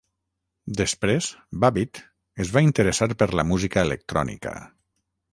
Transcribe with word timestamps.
Després, 0.77 1.25
Babbitt 1.63 1.99
es 2.45 2.53
va 2.55 2.63
interessar 2.69 3.09
per 3.19 3.27
la 3.41 3.45
música 3.51 3.83
electrònica. 3.89 4.55